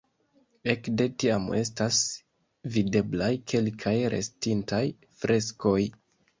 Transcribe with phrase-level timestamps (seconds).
[0.73, 1.99] Ekde tiam estas
[2.79, 4.85] videblaj kelkaj restintaj
[5.23, 5.81] freskoj.